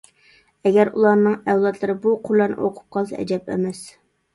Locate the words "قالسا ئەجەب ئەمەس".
2.99-3.89